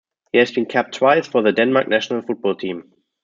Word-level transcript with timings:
He 0.31 0.39
has 0.39 0.51
been 0.51 0.65
capped 0.65 0.95
twice 0.95 1.27
for 1.27 1.43
the 1.43 1.51
Denmark 1.51 1.87
national 1.87 2.23
football 2.23 2.55
team. 2.55 2.91